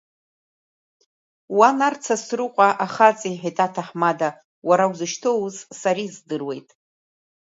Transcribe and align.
Уа, 1.57 1.69
Нарҭ 1.77 2.01
Сасрыҟәа 2.07 2.67
ахаҵа,— 2.85 3.27
иҳәеит 3.31 3.57
аҭаҳмада, 3.65 4.29
уара 4.67 4.85
узышьҭоу 4.91 5.37
аус 5.39 5.57
сара 5.79 6.01
издыруеит. 6.07 6.69